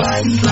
Bye. 0.00 0.49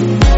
now. 0.00 0.31